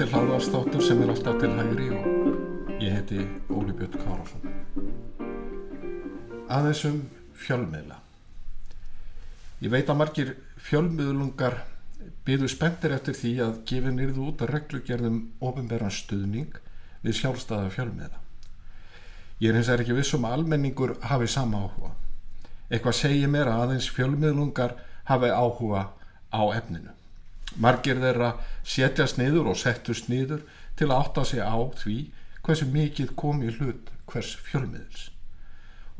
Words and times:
Þetta 0.00 0.04
er 0.04 0.10
hlaðarstáttur 0.14 0.82
sem 0.84 1.00
er 1.04 1.10
alltaf 1.12 1.34
til 1.42 1.50
hægri 1.58 1.88
og 1.92 2.04
ég 2.80 2.94
heiti 2.94 3.24
Óli 3.52 3.74
Björn 3.76 3.98
Kárásson. 4.00 4.46
Aðeinsum 6.48 7.02
fjölmiðla. 7.36 7.98
Ég 9.60 9.68
veit 9.68 9.90
að 9.92 9.98
margir 10.00 10.30
fjölmiðlungar 10.64 11.58
byðu 12.24 12.48
spenntir 12.48 12.94
eftir 12.96 13.16
því 13.16 13.32
að 13.44 13.58
gefin 13.68 14.00
yrðu 14.00 14.30
út 14.30 14.44
að 14.44 14.54
reglugerðum 14.54 15.18
ofinberðan 15.44 15.92
stuðning 15.92 16.54
við 17.02 17.18
sjálfstæða 17.18 17.72
fjölmiðla. 17.74 18.20
Ég 19.40 19.50
er 19.50 19.58
hins 19.58 19.68
vegar 19.68 19.82
ekki 19.84 19.96
vissum 19.98 20.24
að 20.28 20.36
almenningur 20.38 20.94
hafi 21.10 21.28
sama 21.28 21.60
áhuga. 21.64 21.92
Eitthvað 22.70 22.96
segir 23.02 23.32
mér 23.32 23.50
að 23.52 23.66
aðeins 23.66 23.90
fjölmiðlungar 23.92 24.74
hafi 25.10 25.30
áhuga 25.32 25.84
á 26.32 26.42
efninu. 26.56 26.96
Margir 27.60 28.00
þeirra 28.00 28.32
setjast 28.64 29.20
niður 29.20 29.52
og 29.52 29.60
settust 29.60 30.08
niður 30.08 30.44
til 30.78 30.88
að 30.88 30.96
átta 31.02 31.26
sig 31.26 31.44
á 31.44 31.56
því 31.82 31.98
hversu 32.40 32.70
mikið 32.72 33.12
kom 33.18 33.44
í 33.44 33.52
hlut 33.58 33.92
hvers 34.08 34.32
fjölmiðils. 34.48 35.10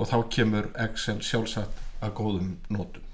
Og 0.00 0.08
þá 0.08 0.18
kemur 0.32 0.72
Excel 0.80 1.20
sjálfsagt 1.20 1.84
að 2.00 2.16
góðum 2.22 2.52
nótum. 2.72 3.09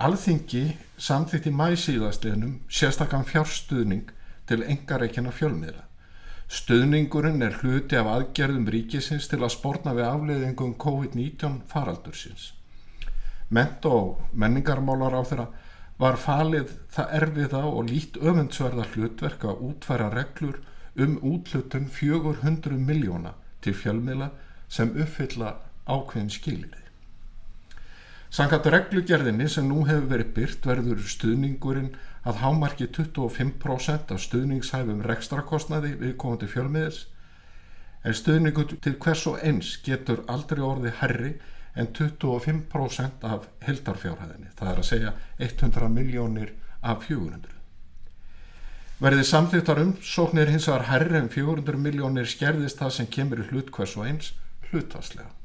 Alþingi 0.00 0.78
samþýtti 0.96 1.50
mæsíðastliðnum 1.52 2.60
sérstakann 2.72 3.26
fjárstuðning 3.28 4.08
til 4.48 4.62
engareikina 4.64 5.32
fjölmiðla. 5.36 5.84
Stuðningurinn 6.48 7.44
er 7.44 7.58
hluti 7.60 7.98
af 8.00 8.08
aðgerðum 8.08 8.70
ríkisins 8.72 9.28
til 9.28 9.42
að 9.42 9.52
spórna 9.52 9.92
við 9.96 10.08
afleiðingum 10.08 10.72
COVID-19 10.80 11.60
faraldursins. 11.68 12.52
Ment 13.52 13.84
og 13.84 14.22
menningarmálar 14.32 15.12
á 15.12 15.22
þeirra 15.28 15.46
var 16.00 16.16
falið 16.16 16.72
það 16.92 17.16
erfiða 17.20 17.64
og 17.68 17.90
lít 17.92 18.16
öfundsverða 18.16 18.88
hlutverk 18.94 19.44
að 19.44 19.64
útfæra 19.68 20.08
reglur 20.12 20.62
um 20.96 21.18
útlutun 21.20 21.90
400 21.92 22.80
miljóna 22.80 23.34
til 23.60 23.76
fjölmiðla 23.76 24.30
sem 24.72 24.96
uppfylla 24.96 25.58
ákveðin 25.84 26.32
skilirði. 26.32 26.82
Sangat 28.32 28.64
reglugerðinni 28.72 29.44
sem 29.52 29.66
nú 29.68 29.82
hefur 29.84 30.06
verið 30.08 30.28
byrt 30.36 30.66
verður 30.68 31.00
stuðningurinn 31.14 31.90
að 32.24 32.38
hámarki 32.40 32.86
25% 32.88 34.14
af 34.14 34.22
stuðningshæfum 34.24 35.02
rekstrakostnaði 35.04 35.90
við 36.00 36.14
komandi 36.22 36.48
fjölmiðils 36.48 37.02
en 38.08 38.16
stuðningur 38.16 38.72
til 38.80 38.94
hvers 39.04 39.26
og 39.28 39.42
eins 39.44 39.74
getur 39.84 40.22
aldrei 40.32 40.62
orði 40.64 40.94
herri 41.02 41.34
en 41.76 41.90
25% 41.98 43.28
af 43.28 43.50
heldarfjárhæðinni, 43.66 44.48
það 44.56 44.72
er 44.72 44.80
að 44.80 44.88
segja 44.88 45.12
100 45.50 45.92
miljónir 45.92 46.54
af 46.80 47.04
400. 47.10 47.52
Verðið 49.02 49.28
samþýttar 49.28 49.82
umsóknir 49.84 50.54
hins 50.54 50.70
vegar 50.70 50.88
herri 50.88 51.20
en 51.20 51.30
400 51.36 51.84
miljónir 51.84 52.32
skerðist 52.32 52.80
það 52.80 52.96
sem 52.96 53.12
kemur 53.12 53.44
í 53.44 53.48
hlut 53.52 53.72
hvers 53.76 53.96
og 54.00 54.08
eins 54.08 54.34
hlutvarslega. 54.70 55.41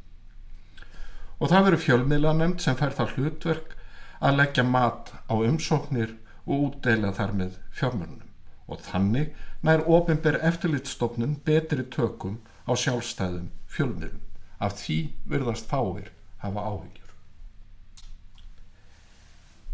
Og 1.37 1.51
það 1.51 1.67
verður 1.67 1.83
fjölmiðla 1.83 2.33
nefnd 2.37 2.63
sem 2.63 2.77
fær 2.79 2.95
það 2.97 3.13
hlutverk 3.15 3.75
að 4.19 4.39
leggja 4.39 4.63
mat 4.65 5.11
á 5.29 5.33
umsóknir 5.37 6.15
og 6.47 6.69
útdeila 6.69 7.11
þar 7.13 7.35
með 7.37 7.59
fjármörnum 7.77 8.23
og 8.67 8.81
þannig 8.83 9.35
nær 9.63 9.85
ofinber 9.87 10.39
eftirlitstofnun 10.43 11.37
betri 11.47 11.85
tökum 11.93 12.39
á 12.67 12.75
sjálfstæðum 12.75 13.49
fjölmiðlum. 13.71 14.23
Af 14.59 14.79
því 14.81 14.97
virðast 15.29 15.69
fáir 15.69 16.11
hafa 16.41 16.63
áhyggjur. 16.65 17.13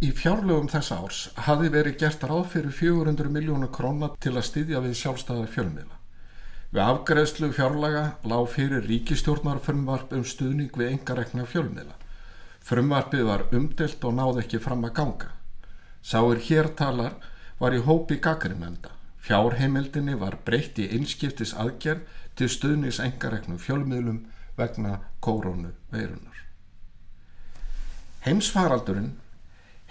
Í 0.04 0.12
fjárlögum 0.12 0.70
þessa 0.70 1.00
árs 1.00 1.20
hafi 1.48 1.72
verið 1.72 2.00
gert 2.04 2.26
ráð 2.28 2.46
fyrir 2.54 2.76
400 2.76 3.32
miljónu 3.32 3.70
króna 3.72 4.12
til 4.20 4.36
að 4.36 4.50
styðja 4.50 4.84
við 4.84 4.98
sjálfstæða 5.00 5.48
fjölmiðla. 5.56 6.03
Við 6.74 6.82
afgreðslu 6.82 7.52
fjárlaga 7.54 8.04
lág 8.26 8.48
fyrir 8.50 8.88
ríkistjórnar 8.90 9.60
frumvarp 9.62 10.14
um 10.18 10.24
stuðning 10.26 10.74
við 10.74 10.96
engarekna 10.96 11.46
fjölmiðla. 11.46 11.94
Frumvarpið 12.66 13.28
var 13.28 13.44
umdelt 13.54 14.08
og 14.10 14.16
náði 14.18 14.42
ekki 14.42 14.62
fram 14.64 14.88
að 14.88 14.96
ganga. 14.98 15.30
Sáir 16.02 16.42
hér 16.48 16.72
talar 16.80 17.20
var 17.60 17.78
í 17.78 17.84
hópi 17.86 18.18
gaggrinnenda. 18.18 18.90
Fjárheimildinni 19.22 20.18
var 20.18 20.40
breytt 20.48 20.82
í 20.82 20.90
einskiptis 20.98 21.54
aðgerð 21.54 22.10
til 22.42 22.50
stuðnings 22.50 23.00
engareknum 23.06 23.62
fjölmiðlum 23.62 24.24
vegna 24.58 24.98
kórónu 25.22 25.76
veirunar. 25.94 26.42
Heimsfaraldurinn 28.26 29.14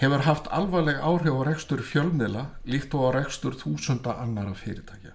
hefur 0.03 0.26
haft 0.26 0.50
alvarleg 0.50 0.99
áhrif 0.99 1.31
á 1.31 1.43
rekstur 1.47 1.87
fjölmiðla 1.87 2.49
líkt 2.66 2.99
og 2.99 3.06
á 3.14 3.22
rekstur 3.22 3.54
þúsunda 3.54 4.19
annara 4.19 4.59
fyrirtækja. 4.59 5.14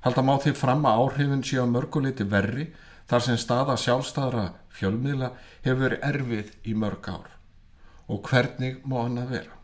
Halda 0.00 0.22
má 0.24 0.36
því 0.40 0.54
fram 0.56 0.86
að 0.88 1.02
áhrifin 1.02 1.44
sé 1.44 1.60
á 1.60 1.66
mörguleiti 1.68 2.24
verri 2.24 2.70
þar 3.10 3.24
sem 3.26 3.38
staða 3.40 3.76
sjálfstæðra 3.80 4.44
fjölmiðla 4.72 5.32
hefur 5.64 5.80
verið 5.84 6.04
erfið 6.08 6.52
í 6.64 6.76
mörg 6.78 7.08
ár. 7.10 7.28
Og 8.08 8.22
hvernig 8.26 8.80
má 8.88 9.02
hann 9.02 9.20
að 9.20 9.34
vera? 9.36 9.56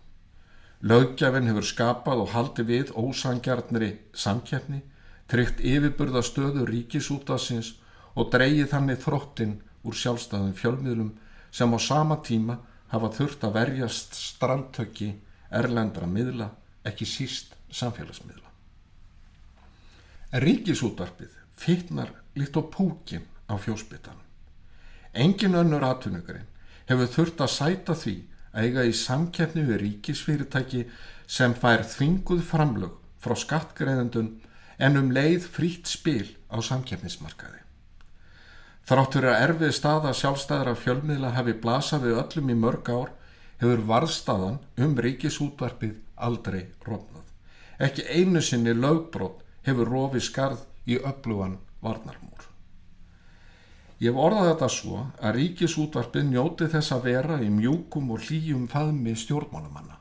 Lögjafinn 0.87 1.49
hefur 1.49 1.65
skapað 1.67 2.23
og 2.27 2.33
haldi 2.35 2.67
við 2.69 2.93
ósangjarnri 2.93 3.91
samkjafni, 4.13 4.83
tryggt 5.27 5.63
yfirburða 5.65 6.23
stöðu 6.23 6.67
ríkisútasins 6.69 7.73
og 8.15 8.29
dreyið 8.35 8.69
þannig 8.75 9.01
þróttin 9.03 9.57
úr 9.87 9.97
sjálfstæðum 9.97 10.55
fjölmiðlum 10.59 11.13
sem 11.51 11.73
á 11.73 11.79
sama 11.81 12.21
tíma 12.27 12.59
hafa 12.93 13.11
þurft 13.17 13.47
að 13.49 13.57
verjast 13.57 14.19
strandtöki 14.21 15.15
erlendra 15.51 16.07
miðla, 16.07 16.51
ekki 16.85 17.09
síst 17.09 17.57
samfélagsmiðla. 17.73 18.46
Ríkisútvarpið 20.37 21.33
fyrtnar 21.57 22.11
líkt 22.37 22.59
á 22.61 22.63
púkin 22.69 23.23
á 23.49 23.57
fjósbyttanum. 23.57 24.25
Engin 25.17 25.57
önnur 25.57 25.85
atvinnugarinn 25.87 26.51
hefur 26.91 27.09
þurft 27.15 27.41
að 27.41 27.53
sæta 27.55 27.95
því 27.97 28.17
að 28.53 28.67
eiga 28.67 28.85
í 28.85 28.93
samkeppni 28.93 29.65
við 29.65 29.81
ríkisfyrirtæki 29.83 30.83
sem 31.39 31.55
fær 31.57 31.87
þvinguð 31.89 32.43
framlög 32.51 32.99
frá 33.23 33.35
skattgreðendun 33.45 34.29
en 34.77 35.01
um 35.01 35.09
leið 35.17 35.49
frýtt 35.57 35.89
spil 35.89 36.29
á 36.53 36.61
samkeppnismarkaði. 36.61 37.63
Þráttur 38.87 39.31
að 39.31 39.41
erfið 39.47 39.73
staða 39.79 40.13
sjálfstæðra 40.21 40.77
fjölmiðla 40.83 41.33
hafi 41.39 41.57
blasað 41.65 42.11
við 42.11 42.21
öllum 42.27 42.53
í 42.53 42.59
mörg 42.61 42.93
ár 42.93 43.17
hefur 43.63 43.87
varðstaðan 43.89 44.61
um 44.85 44.95
ríkisútvarpið 45.01 45.97
aldrei 46.29 46.67
rofnað. 46.85 47.25
Ekki 47.81 48.05
einu 48.13 48.45
sinni 48.45 48.77
lögbrot 48.77 49.46
hefur 49.67 49.91
rofi 49.91 50.23
skarð 50.23 50.63
í 50.87 50.99
öflugan 51.03 51.59
varnarmúr. 51.83 52.47
Ég 53.97 54.13
hef 54.13 54.21
orðað 54.21 54.51
þetta 54.51 54.69
svo 54.73 55.03
að 55.25 55.37
ríkisútvarpið 55.39 56.27
njóti 56.31 56.69
þess 56.73 56.93
að 56.93 57.07
vera 57.09 57.39
í 57.41 57.49
mjúkum 57.53 58.11
og 58.13 58.27
hlýjum 58.27 58.67
faðmi 58.69 59.15
stjórnmálamanna. 59.17 59.97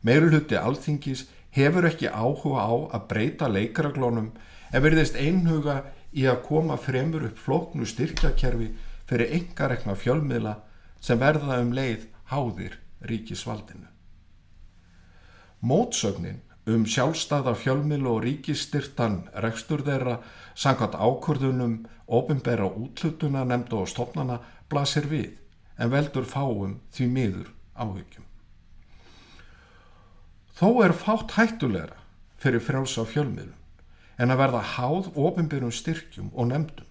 Meirulhutti 0.00 0.56
alþingis 0.56 1.26
hefur 1.56 1.88
ekki 1.88 2.08
áhuga 2.08 2.64
á 2.64 2.72
að 2.96 3.06
breyta 3.10 3.50
leikaraglónum 3.52 4.30
en 4.72 4.84
verðist 4.84 5.18
einhuga 5.20 5.82
í 6.16 6.24
að 6.24 6.42
koma 6.48 6.78
fremur 6.80 7.28
upp 7.28 7.38
flóknu 7.44 7.86
styrkjakerfi 7.88 8.70
fyrir 9.06 9.34
engarekna 9.38 9.94
fjölmiðla 9.96 10.56
sem 11.00 11.20
verða 11.20 11.60
um 11.62 11.74
leið 11.76 12.08
háðir 12.32 12.78
ríkisvaldinu. 13.06 13.86
Mótsögnin 15.60 16.40
um 16.66 16.86
sjálfstæða 16.86 17.54
fjölmiðlu 17.60 18.12
og 18.16 18.22
ríkistyrtan 18.24 19.20
rekstur 19.44 19.84
þeirra 19.86 20.16
sangkat 20.58 20.96
ákvörðunum 20.98 21.76
ofinbæra 22.06 22.66
útlutuna 22.66 23.44
nefndu 23.46 23.82
og 23.84 23.90
stopnana 23.90 24.40
blasir 24.70 25.06
við 25.10 25.36
en 25.78 25.92
veldur 25.92 26.26
fáum 26.26 26.80
því 26.90 27.06
miður 27.12 27.52
áhyggjum. 27.76 28.26
Þó 30.56 30.68
er 30.86 30.96
fátt 30.96 31.36
hættulegra 31.36 32.02
fyrir 32.42 32.64
frjálsa 32.64 33.04
fjölmiðlum 33.06 33.62
en 34.16 34.32
að 34.32 34.40
verða 34.40 34.62
háð 34.76 35.10
ofinbærum 35.14 35.74
styrkjum 35.74 36.30
og 36.34 36.50
nefndum. 36.50 36.86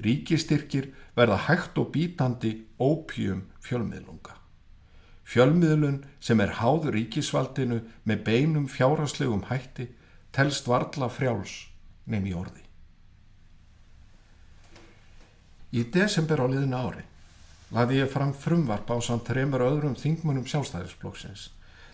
Ríkistyrkir 0.00 0.92
verða 1.16 1.38
hægt 1.48 1.78
og 1.80 1.90
bítandi 1.94 2.52
ópjum 2.78 3.42
fjölmiðlunga. 3.64 4.39
Fjölmiðlun 5.30 6.00
sem 6.18 6.40
er 6.42 6.56
háð 6.58 6.88
ríkisvaldinu 6.96 7.84
með 8.08 8.24
beinum 8.26 8.66
fjáraslegum 8.66 9.44
hætti 9.50 9.86
telst 10.34 10.66
varla 10.66 11.06
frjáls 11.12 11.52
nefn 12.10 12.26
í 12.26 12.34
orði. 12.34 12.64
Í 15.70 15.86
desember 15.94 16.42
á 16.42 16.46
liðinu 16.50 16.80
ári 16.82 17.06
laði 17.70 18.00
ég 18.00 18.10
fram 18.10 18.32
frumvarp 18.34 18.90
á 18.90 18.98
samt 19.06 19.30
þreymur 19.30 19.62
öðrum 19.62 19.94
þingmunum 19.94 20.48
sjálfstæðisblóksins, 20.50 21.46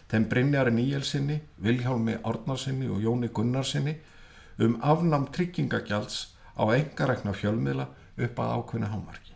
þeim 0.09 0.25
Brynjari 0.33 0.73
Níelsinni, 0.73 1.43
Viljálmi 1.61 2.17
Árnarsinni 2.25 2.89
og 2.89 3.05
Jóni 3.05 3.29
Gunnarsinni 3.29 3.99
um 4.65 4.79
afnám 4.81 5.29
tryggingagjalds 5.29 6.23
á 6.57 6.65
engarekna 6.73 7.37
fjölmiðla 7.37 7.91
upp 8.17 8.41
að 8.41 8.53
ákveðinu 8.57 8.93
hámarki. 8.95 9.36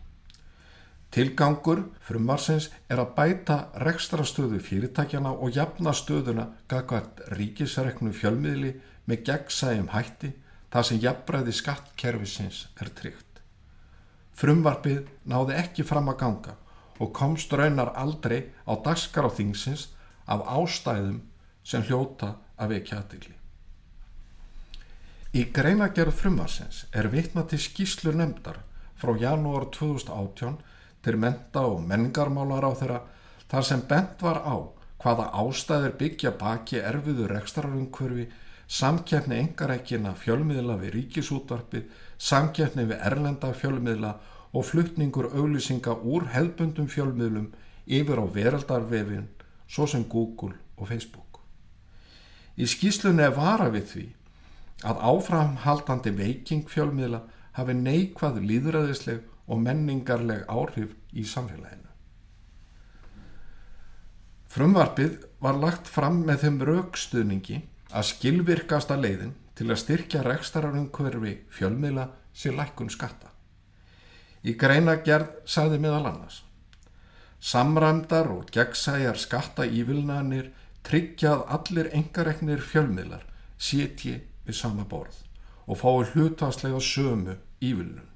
Tilgangur 1.11 1.81
frumvarsins 2.07 2.69
er 2.87 3.01
að 3.03 3.09
bæta 3.17 3.57
rekstrastöðu 3.83 4.61
fyrirtækjana 4.63 5.33
og 5.33 5.57
jafna 5.57 5.91
stöðuna 5.91 6.45
gagvart 6.71 7.19
ríkisreknu 7.35 8.13
fjölmiðli 8.15 8.71
með 9.11 9.25
gegnsægjum 9.27 9.89
hætti 9.91 10.31
þar 10.71 10.87
sem 10.87 11.01
jafnbræði 11.03 11.57
skattkerfisins 11.57 12.61
er 12.79 12.93
tryggt. 12.95 13.41
Frumvarpið 14.39 15.03
náði 15.27 15.59
ekki 15.59 15.83
fram 15.83 16.07
að 16.13 16.21
ganga 16.23 16.55
og 17.01 17.11
komst 17.17 17.51
raunar 17.59 17.91
aldrei 17.99 18.45
á 18.63 18.73
dagskar 18.79 19.27
á 19.27 19.31
þingsins 19.35 19.89
af 20.31 20.47
ástæðum 20.47 21.19
sem 21.67 21.83
hljóta 21.89 22.37
af 22.55 22.71
ekki 22.71 22.95
aðdegli. 22.95 23.35
Í 25.35 25.43
greinagerð 25.55 26.15
frumvarsins 26.15 26.85
er 26.95 27.11
vitna 27.11 27.43
til 27.47 27.59
skýslu 27.59 28.15
nefndar 28.15 28.61
frá 28.99 29.11
janúar 29.19 29.67
2018 29.75 30.57
til 31.03 31.17
menta 31.17 31.65
og 31.67 31.81
menningarmálar 31.87 32.67
á 32.67 32.71
þeirra 32.77 32.99
þar 33.51 33.67
sem 33.67 33.81
bent 33.89 34.21
var 34.21 34.41
á 34.45 34.55
hvaða 35.01 35.31
ástæðir 35.41 35.95
byggja 35.97 36.31
baki 36.37 36.77
erfiðu 36.79 37.27
rekstrarumkverfi, 37.31 38.27
samkeppni 38.67 39.39
engarækina 39.41 40.13
fjölmiðla 40.15 40.77
við 40.83 40.93
ríkisútvarpið, 40.97 41.87
samkeppni 42.17 42.85
við 42.91 43.01
erlenda 43.09 43.49
fjölmiðla 43.57 44.13
og 44.53 44.67
fluttningur 44.67 45.31
auglýsinga 45.33 45.97
úr 46.05 46.29
hefbundum 46.35 46.87
fjölmiðlum 46.91 47.49
yfir 47.87 48.21
á 48.21 48.25
veraldarvefin 48.37 49.27
svo 49.67 49.87
sem 49.87 50.05
Google 50.05 50.53
og 50.77 50.87
Facebook. 50.87 51.41
Í 52.57 52.67
skýslunni 52.67 53.25
er 53.25 53.35
vara 53.35 53.69
við 53.73 53.85
því 53.93 54.07
að 54.87 55.03
áframhaldandi 55.11 56.13
veiking 56.17 56.67
fjölmiðla 56.69 57.23
hafi 57.57 57.75
neikvað 57.77 58.41
líðræðisleg 58.45 59.23
og 59.51 59.59
menningarleg 59.59 60.45
áhrif 60.49 60.93
í 61.11 61.25
samfélaginu. 61.27 61.89
Frumvarpið 64.51 65.19
var 65.43 65.59
lagt 65.59 65.87
fram 65.87 66.23
með 66.27 66.45
þeim 66.45 66.61
raukstuðningi 66.67 67.61
að 67.91 68.07
skilvirkasta 68.13 68.97
leiðin 68.99 69.35
til 69.55 69.69
að 69.69 69.81
styrkja 69.83 70.23
rekstararumhverfi 70.27 71.35
fjölmiðla 71.51 72.07
sér 72.33 72.55
lækkun 72.59 72.91
skatta. 72.91 73.31
Í 74.43 74.55
greina 74.59 74.97
gerð 75.05 75.35
sagði 75.45 75.79
meðal 75.83 76.07
annars 76.09 76.41
Samræmdar 77.41 78.27
og 78.29 78.51
gegnsæjar 78.53 79.17
skatta 79.17 79.65
ívilnanir 79.65 80.51
tryggjað 80.85 81.41
allir 81.55 81.89
engareknir 81.97 82.61
fjölmiðlar 82.61 83.23
séti 83.57 84.13
við 84.45 84.57
sama 84.57 84.85
borð 84.85 85.17
og 85.65 85.79
fái 85.81 86.11
hlutastlega 86.11 86.77
sömu 86.85 87.39
ívilnun. 87.61 88.10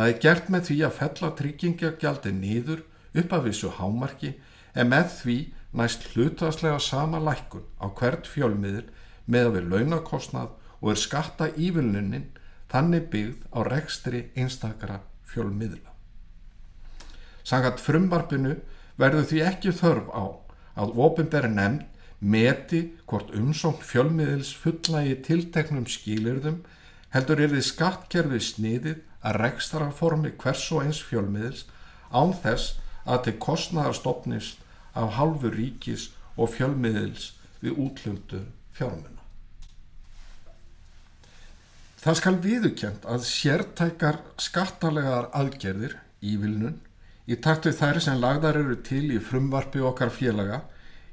Það 0.00 0.10
er 0.10 0.20
gert 0.24 0.46
með 0.48 0.62
því 0.64 0.74
að 0.86 0.94
fella 0.96 1.28
tryggingagjaldi 1.36 2.30
nýður 2.32 2.78
upp 3.20 3.32
af 3.36 3.42
þessu 3.44 3.72
hámarki 3.76 4.30
en 4.72 4.88
með 4.88 5.10
því 5.18 5.34
næst 5.76 6.06
hlutastlega 6.14 6.78
sama 6.80 7.18
lækkun 7.20 7.66
á 7.84 7.92
hvert 7.98 8.30
fjölmiðil 8.32 8.86
með 9.28 9.48
að 9.50 9.58
við 9.58 9.68
launakostnað 9.74 10.54
og 10.80 10.88
er 10.94 11.02
skatta 11.02 11.50
ívilnunin 11.52 12.24
þannig 12.72 13.10
byggð 13.12 13.44
á 13.52 13.60
rekstri 13.68 14.22
einstakara 14.40 15.02
fjölmiðla. 15.34 15.92
Sangat 17.44 17.84
frumvarpinu 17.84 18.56
verður 18.96 19.28
því 19.28 19.44
ekki 19.50 19.76
þörf 19.82 20.08
á 20.16 20.24
að 20.80 20.96
ofinbæri 20.96 21.52
nefnd 21.52 21.84
meti 22.24 22.86
hvort 23.04 23.36
umsókn 23.36 23.84
fjölmiðils 23.84 24.56
fullægi 24.64 25.20
tilteknum 25.28 25.84
skilirðum 25.84 26.62
heldur 27.14 27.42
er 27.42 27.52
því 27.52 27.62
skattkerfið 27.66 28.44
sniðið 28.46 28.98
að 29.26 29.38
rekstraformi 29.44 30.32
hvers 30.40 30.64
og 30.74 30.86
eins 30.86 31.02
fjölmiðils 31.04 31.66
án 32.10 32.34
þess 32.42 32.78
að 33.04 33.24
til 33.26 33.36
kostnæðarstofnist 33.44 34.60
af 34.98 35.16
halvu 35.18 35.50
ríkis 35.54 36.10
og 36.36 36.52
fjölmiðils 36.54 37.32
við 37.60 37.80
útlöndu 37.84 38.44
fjármuna. 38.76 39.18
Það 42.00 42.16
skal 42.16 42.36
viðukjönd 42.40 43.02
að 43.12 43.24
sértækar 43.28 44.20
skattalegar 44.40 45.28
aðgerðir 45.36 45.98
í 46.24 46.36
vilnun 46.40 46.78
í 47.28 47.36
takt 47.36 47.68
við 47.68 47.76
þær 47.82 48.00
sem 48.00 48.20
lagðar 48.22 48.58
eru 48.62 48.76
til 48.86 49.04
í 49.12 49.18
frumvarfi 49.20 49.82
okkar 49.84 50.12
félaga 50.14 50.62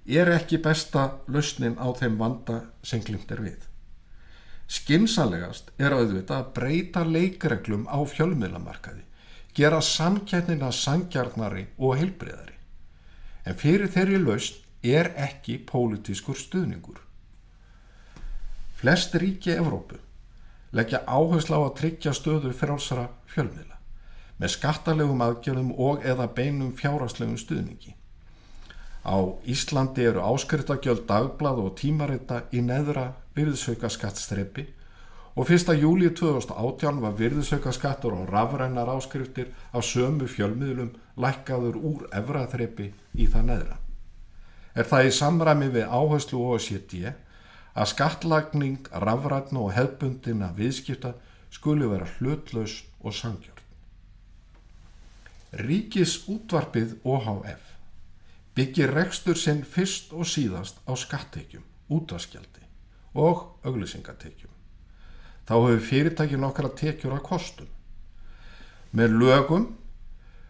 er 0.08 0.32
ekki 0.32 0.62
besta 0.64 1.10
lausnin 1.28 1.76
á 1.76 1.92
þeim 1.92 2.16
vanda 2.22 2.62
sem 2.88 3.04
glimt 3.04 3.32
er 3.36 3.44
við. 3.44 3.60
Skinsalegast 4.68 5.70
er 5.80 5.96
auðvitað 5.96 6.42
að 6.42 6.50
breyta 6.58 7.04
leikreglum 7.08 7.86
á 7.88 8.04
fjölmiðlamarkaði, 8.04 9.04
gera 9.56 9.80
samkjætnina 9.82 10.72
sangjarnari 10.76 11.70
og 11.80 11.96
heilbreyðari. 12.02 12.58
En 13.48 13.56
fyrir 13.56 13.88
þeirri 13.94 14.20
lausn 14.20 14.60
er 14.84 15.14
ekki 15.16 15.62
pólitískur 15.70 16.36
stuðningur. 16.36 17.00
Flest 18.78 19.16
ríki 19.16 19.56
Evrópu 19.56 19.98
leggja 20.76 21.00
áherslu 21.08 21.58
á 21.58 21.62
að 21.64 21.78
tryggja 21.80 22.14
stöðu 22.14 22.52
frálsara 22.54 23.08
fjölmiðla 23.32 23.78
með 24.38 24.54
skattalegum 24.54 25.24
aðgjörðum 25.26 25.72
og 25.82 26.04
eða 26.06 26.28
beinum 26.38 26.76
fjáraslegum 26.78 27.40
stuðningi. 27.42 27.96
Á 29.08 29.18
Íslandi 29.48 30.04
eru 30.04 30.20
áskriftakjöld 30.20 31.06
dagblad 31.08 31.62
og 31.64 31.78
tímarita 31.80 32.42
í 32.52 32.60
neðra 32.60 33.14
virðsaukaskattstrepi 33.38 34.66
og 35.38 35.52
1. 35.54 35.70
júli 35.80 36.10
2018 36.12 37.00
var 37.00 37.14
virðsaukaskattur 37.16 38.18
og 38.18 38.32
rafrænar 38.34 38.90
áskriftir 38.92 39.54
af 39.72 39.86
sömu 39.86 40.28
fjölmiðlum 40.28 40.90
lækkaður 41.24 41.78
úr 41.78 42.08
efraþrepi 42.20 42.90
í 43.16 43.28
það 43.32 43.48
neðra. 43.52 43.78
Er 44.76 44.90
það 44.90 45.08
í 45.08 45.14
samræmi 45.20 45.70
við 45.78 45.88
áherslu 45.88 46.42
OECD 46.50 47.14
að 47.78 47.92
skattlagning, 47.94 48.90
rafrætn 48.92 49.62
og 49.62 49.72
hefbundina 49.78 50.52
viðskipta 50.58 51.14
skuli 51.54 51.88
vera 51.88 52.10
hlutlaus 52.18 52.82
og 53.00 53.16
sangjörn. 53.16 53.64
Ríkis 55.64 56.20
útvarpið 56.28 56.98
OHF 57.06 57.67
byggir 58.58 58.90
rekstur 58.94 59.38
sinn 59.38 59.62
fyrst 59.62 60.14
og 60.18 60.26
síðast 60.26 60.80
á 60.90 60.94
skattekjum, 60.98 61.66
útvaskjaldi 61.94 62.64
og 63.14 63.44
auglýsingatekjum. 63.68 64.54
Þá 65.48 65.54
hefur 65.56 65.84
fyrirtækin 65.90 66.46
okkar 66.48 66.72
að 66.72 66.80
tekjur 66.82 67.14
að 67.16 67.26
kostum. 67.28 67.70
Með 68.98 69.14
lögum 69.22 69.68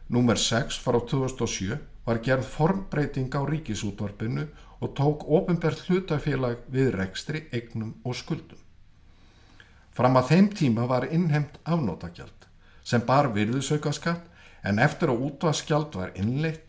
nr. 0.10 0.40
6 0.40 0.80
frá 0.82 0.98
2007 1.04 1.76
var 2.08 2.22
gerð 2.24 2.48
formbreyting 2.48 3.36
á 3.36 3.44
ríkisútvarpinu 3.44 4.48
og 4.80 4.94
tók 4.96 5.26
ofinbært 5.28 5.84
hlutafélag 5.90 6.64
við 6.72 6.94
rekstri, 6.96 7.44
eignum 7.52 7.98
og 8.06 8.16
skuldum. 8.16 8.60
Fram 9.92 10.16
að 10.16 10.32
þeim 10.32 10.48
tíma 10.56 10.88
var 10.88 11.10
innheimt 11.12 11.60
afnótagjald 11.66 12.48
sem 12.88 13.04
bar 13.04 13.34
virðusaukaskatt 13.36 14.24
en 14.64 14.80
eftir 14.80 15.12
að 15.12 15.26
útvaskjald 15.28 15.98
var 16.00 16.14
innleitt 16.16 16.67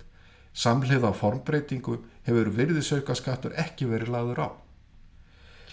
Samhliða 0.58 1.12
formbreytingu 1.14 2.00
hefur 2.26 2.48
virðisaukaskattur 2.56 3.54
ekki 3.62 3.86
verið 3.86 4.10
laður 4.14 4.40
á. 4.42 4.48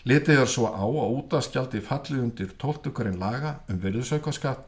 Litið 0.05 0.41
er 0.43 0.49
svo 0.51 0.69
á 0.69 0.85
að 0.85 1.15
útaskjaldi 1.17 1.81
fallið 1.81 2.21
undir 2.21 2.51
tóltukarinn 2.61 3.17
laga 3.17 3.55
um 3.71 3.79
virðisaukaskatt 3.81 4.67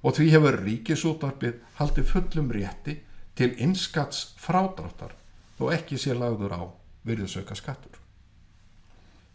og 0.00 0.14
því 0.16 0.28
hefur 0.32 0.56
ríkisútarbið 0.64 1.58
haldið 1.80 2.08
fullum 2.14 2.48
rétti 2.56 2.94
til 3.36 3.50
innskats 3.60 4.30
frádráttar 4.40 5.12
og 5.58 5.74
ekki 5.74 6.00
sé 6.00 6.16
lagður 6.16 6.54
á 6.56 6.62
virðisaukaskattur. 7.04 8.00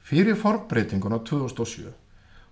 Fyrir 0.03 0.39
formbreytinguna 0.39 1.21
2007 1.29 1.93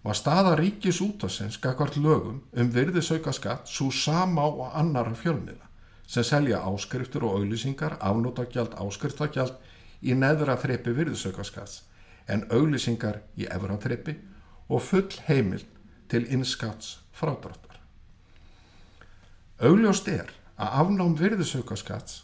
var 0.06 0.18
staða 0.18 0.54
ríkisútasins 0.60 1.58
skakvart 1.58 1.98
lögum 1.98 2.44
um 2.54 2.72
virðisaukaskatt 2.78 3.66
svo 3.74 3.90
sama 3.90 4.46
á 4.46 4.78
annara 4.84 5.18
fjölmiða 5.18 5.71
sem 6.12 6.26
selja 6.28 6.60
áskriftur 6.68 7.24
og 7.24 7.38
auglýsingar, 7.40 7.96
afnótagjald, 8.04 8.76
áskriftagjald 8.76 9.56
í 10.04 10.16
neðra 10.18 10.58
þreppi 10.60 10.92
virðsaukaskats 10.98 11.84
en 12.28 12.44
auglýsingar 12.52 13.22
í 13.40 13.48
efra 13.48 13.78
þreppi 13.80 14.18
og 14.72 14.84
full 14.84 15.22
heimil 15.30 15.64
til 16.12 16.26
innskats 16.28 16.98
frádráttar. 17.16 17.80
Augljóst 19.62 20.10
er 20.12 20.34
að 20.60 20.78
afnám 20.84 21.16
virðsaukaskats 21.20 22.24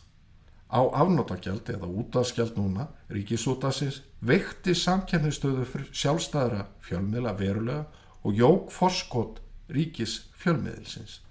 á 0.68 0.84
afnótagjald 0.84 1.70
eða 1.72 1.88
útdagsgjald 1.88 2.58
núna, 2.60 2.90
ríkisútasins, 3.08 4.02
vekti 4.20 4.76
samkennistöðu 4.76 5.86
sjálfstæðra 5.96 6.66
fjölmiðla 6.84 7.38
verulega 7.40 7.86
og 8.28 8.36
jók 8.36 8.74
forskot 8.76 9.40
ríkis 9.72 10.26
fjölmiðilsins. 10.36 11.22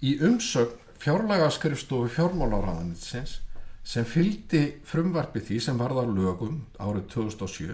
Í 0.00 0.16
umsögn 0.24 0.81
fjárlagaskrifstofu 1.02 2.08
fjármálaráðanitsins 2.14 3.40
sem 3.82 4.04
fylgdi 4.06 4.62
frumvarfi 4.86 5.40
því 5.42 5.60
sem 5.64 5.78
varða 5.78 6.04
lögum 6.06 6.60
árið 6.78 7.08
2007 7.14 7.72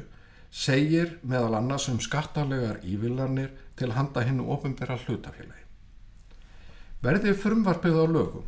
segir 0.50 1.18
meðal 1.23 1.58
annars 1.58 1.90
um 1.92 1.99
skattarlegar 2.00 2.78
ívillanir 2.88 3.50
til 3.76 3.92
handa 3.92 4.23
hinnu 4.25 4.49
ofinbæra 4.54 4.97
hlutafélagi. 5.02 5.66
Verði 7.04 7.35
frumvarfið 7.37 7.99
á 8.00 8.06
lögum 8.08 8.47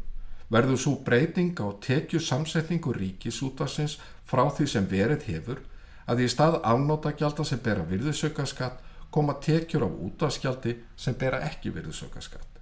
verður 0.50 0.80
svo 0.80 0.94
breyting 1.04 1.60
á 1.60 1.68
tekju 1.84 2.20
samsetningu 2.24 2.94
ríkisútasins 2.96 3.98
frá 4.24 4.46
því 4.48 4.66
sem 4.66 4.88
verið 4.88 5.26
hefur 5.28 5.60
að 6.10 6.24
í 6.24 6.30
stað 6.32 6.56
afnótagjalda 6.64 7.44
sem 7.44 7.60
bera 7.62 7.84
virðisaukaskatt 7.84 8.80
koma 9.12 9.36
tekjur 9.44 9.84
á 9.84 9.90
útaskjaldi 9.92 10.78
sem 10.96 11.14
bera 11.14 11.44
ekki 11.46 11.70
virðisaukaskatt. 11.74 12.59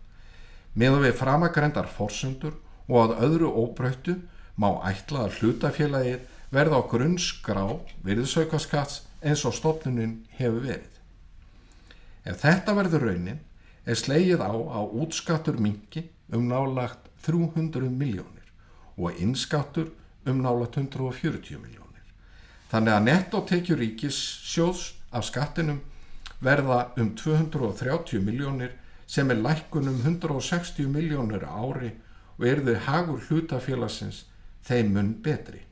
Meðan 0.78 1.02
við 1.02 1.16
framagrendar 1.18 1.88
fórsundur 1.90 2.54
og 2.87 2.99
að 3.02 3.14
öðru 3.26 3.49
óbröyttu 3.64 4.14
má 4.58 4.68
ætla 4.87 5.25
að 5.26 5.40
hlutafélagið 5.40 6.26
verða 6.54 6.78
á 6.78 6.82
grunnskrá 6.90 7.64
virðisaukaskatts 8.06 9.02
eins 9.26 9.42
og 9.49 9.56
stofnunin 9.56 10.20
hefur 10.38 10.62
verið. 10.68 10.94
Ef 12.28 12.42
þetta 12.44 12.76
verður 12.78 13.08
raunin 13.08 13.42
er 13.88 13.99
slegið 13.99 14.44
á 14.44 14.52
að 14.54 14.94
útskattur 15.02 15.58
mingi 15.58 16.04
um 16.30 16.47
nálagt 16.47 17.11
300 17.26 17.90
miljónir 17.90 18.49
og 18.97 19.18
innskattur 19.18 19.90
um 20.28 20.42
nálagt 20.44 20.78
140 20.78 21.58
miljónir. 21.58 22.04
Þannig 22.70 22.94
að 22.94 23.06
nettotekjur 23.08 23.80
ríkis 23.82 24.18
sjóðs 24.47 24.92
af 25.11 25.26
skattinum 25.26 25.80
verða 26.44 26.92
um 27.00 27.14
230 27.16 28.23
miljónir 28.23 28.76
sem 29.08 29.30
er 29.32 29.40
lækkun 29.40 29.88
um 29.88 30.00
160 30.04 30.88
miljónir 30.92 31.46
ári 31.48 31.94
og 32.38 32.46
er 32.46 32.60
þau 32.66 32.76
hagur 32.86 33.24
hlutafélagsins 33.28 34.26
þeim 34.68 34.92
mun 34.94 35.14
betri. 35.24 35.62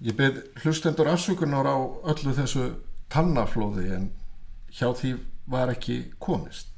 Ég 0.00 0.16
beð 0.16 0.40
hlustendur 0.62 1.10
afsökunar 1.12 1.68
á 1.68 1.76
öllu 2.10 2.32
þessu 2.34 2.70
tannaflóði 3.12 3.90
en 3.96 4.08
hjá 4.72 4.92
því 4.94 5.16
var 5.50 5.72
ekki 5.72 5.98
komist. 6.22 6.70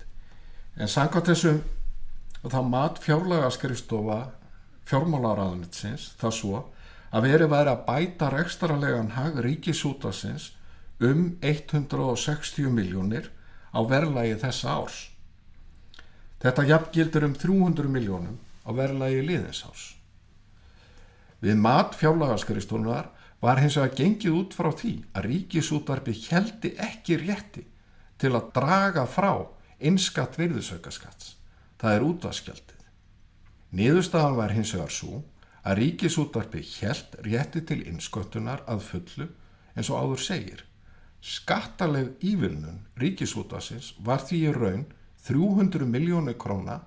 En 0.77 0.89
sanga 0.89 1.23
þessum 1.23 1.63
þá 2.43 2.61
mat 2.67 3.01
fjárlagaskrifstofa 3.05 4.21
fjármálaráðanitsins 4.89 6.15
það 6.21 6.37
svo 6.39 6.63
að 7.11 7.27
verið 7.27 7.53
væri 7.53 7.73
að 7.75 7.85
bæta 7.87 8.31
rekstrarlegan 8.35 9.13
hag 9.17 9.39
ríkisútasins 9.45 10.51
um 11.01 11.37
160 11.43 12.71
miljónir 12.75 13.31
á 13.75 13.81
verðlægi 13.87 14.41
þessa 14.43 14.77
árs. 14.81 14.99
Þetta 16.41 16.67
jafngildur 16.69 17.27
um 17.27 17.35
300 17.37 17.91
miljónum 17.93 18.37
á 18.65 18.71
verðlægi 18.73 19.25
liðins 19.27 19.65
árs. 19.69 19.87
Við 21.41 21.57
mat 21.61 21.97
fjárlagaskristunar 21.97 23.11
var 23.41 23.61
hins 23.61 23.77
vegar 23.81 23.97
gengið 23.97 24.37
út 24.37 24.57
frá 24.57 24.71
því 24.77 24.93
að 25.17 25.29
ríkisútvarfi 25.31 26.15
heldi 26.29 26.75
ekki 26.81 27.19
rétti 27.21 27.65
til 28.21 28.33
að 28.37 28.51
draga 28.57 29.07
frá 29.09 29.33
einskatt 29.81 30.37
virðisaukaskatts. 30.41 31.37
Það 31.81 31.97
er 31.97 32.07
útvaskjaldið. 32.09 32.81
Niðurstaðan 33.77 34.37
var 34.37 34.53
hins 34.53 34.75
vegar 34.77 34.93
svo 34.93 35.23
að 35.65 35.79
ríkisútvarfi 35.81 36.65
held 36.81 37.21
rétti 37.25 37.65
til 37.69 37.81
einsköttunar 37.89 38.65
að 38.69 38.85
fullu 38.89 39.29
eins 39.77 39.93
og 39.93 40.01
áður 40.03 40.25
segir 40.25 40.65
Skattaleg 41.21 42.15
ívilnun 42.25 42.81
ríkisútasins 42.97 43.93
var 44.01 44.23
því 44.25 44.39
í 44.41 44.53
raun 44.57 44.87
300 45.27 45.87
miljónir 45.87 46.39
króna 46.41 46.81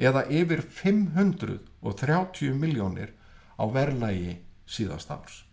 eða 0.00 0.24
yfir 0.32 0.62
530 0.64 2.56
miljónir 2.56 3.12
á 3.60 3.64
verðlægi 3.68 4.38
síðast 4.70 5.10
árs. 5.12 5.44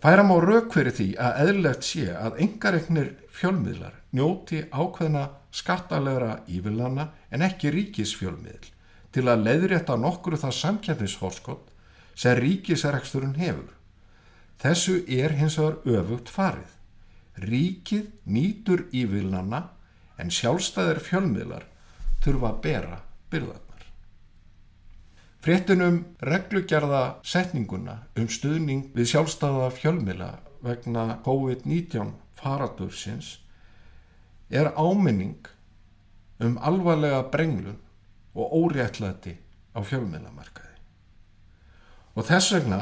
Færam 0.00 0.32
á 0.32 0.36
rauk 0.40 0.72
fyrir 0.72 0.94
því 0.96 1.08
að 1.20 1.40
eðlert 1.44 1.84
sé 1.84 2.06
að 2.16 2.38
engaregnir 2.40 3.10
fjölmiðlar 3.36 3.98
njóti 4.16 4.62
ákveðna 4.72 5.26
skattalegra 5.52 6.38
ívilnana 6.48 7.10
en 7.30 7.44
ekki 7.44 7.72
ríkisfjölmiðl 7.74 8.70
til 9.12 9.26
að 9.28 9.44
leiðrétta 9.44 9.98
nokkru 10.00 10.38
það 10.40 10.56
samkjæfnisforskott 10.56 11.68
sem 12.16 12.38
ríkisreksturinn 12.38 13.36
hefur. 13.36 13.68
Þessu 14.60 15.02
er 15.08 15.34
hins 15.36 15.58
vegar 15.58 16.00
öfugt 16.00 16.32
farið. 16.32 16.72
Ríkið 17.40 18.08
nýtur 18.28 18.86
ívilnana 18.92 19.62
en 20.20 20.32
sjálfstæðir 20.34 21.00
fjölmiðlar 21.04 21.66
þurfa 22.24 22.52
að 22.52 22.60
bera 22.66 23.00
byrðarnar. 23.32 23.84
Fréttunum 25.40 26.00
reglugjörða 26.20 27.02
setninguna 27.24 27.96
um 28.20 28.28
stuðning 28.28 28.90
við 28.96 29.12
sjálfstæða 29.14 29.70
fjölmiðla 29.78 30.30
vegna 30.60 31.04
COVID-19 31.24 32.12
faradursins 32.36 33.38
er 34.50 34.72
áminning 34.76 35.48
um 36.40 36.58
alvarlega 36.60 37.22
brenglun 37.32 37.78
og 38.34 38.52
óréttlæti 38.52 39.36
á 39.72 39.80
fjölmiðlamarkaði. 39.80 40.76
Og 42.16 42.26
þess 42.26 42.52
vegna 42.56 42.80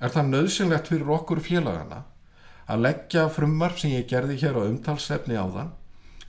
er 0.00 0.12
það 0.14 0.32
nöðsynlegt 0.34 0.90
fyrir 0.90 1.12
okkur 1.14 1.42
félagana 1.44 2.04
að 2.70 2.84
leggja 2.86 3.26
frumvarf 3.34 3.80
sem 3.82 3.94
ég 3.94 4.08
gerði 4.10 4.38
hér 4.40 4.58
á 4.58 4.62
umtalsefni 4.66 5.38
áðan 5.38 5.74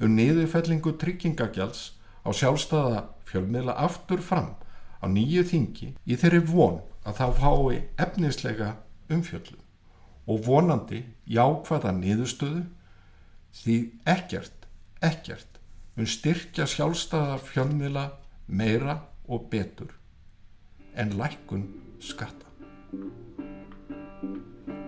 um 0.01 0.15
niðurfellingu 0.17 0.95
tryggingagjalds 1.01 1.91
á 2.25 2.29
sjálfstæða 2.33 3.03
fjölmiðla 3.29 3.75
aftur 3.85 4.21
fram 4.25 4.53
á 5.01 5.05
nýju 5.09 5.43
þingi 5.51 5.91
í 6.05 6.17
þeirri 6.17 6.41
von 6.51 6.81
að 7.05 7.21
þá 7.21 7.27
fái 7.39 7.77
efnislega 8.05 8.69
umfjöllu 9.11 9.57
og 10.29 10.43
vonandi 10.45 11.03
jákvæða 11.25 11.93
niðurstöðu 11.97 12.65
því 13.61 13.77
ekkert, 14.09 14.67
ekkert 15.01 15.59
mun 15.97 16.09
styrkja 16.09 16.67
sjálfstæða 16.69 17.39
fjölmiðla 17.49 18.05
meira 18.47 18.99
og 19.27 19.49
betur 19.51 19.95
en 20.95 21.15
lækkun 21.19 21.67
skatta. 22.03 22.47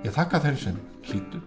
Ég 0.04 0.12
þakka 0.12 0.44
þeim 0.44 0.60
sem 0.60 0.80
hlýtu 1.08 1.40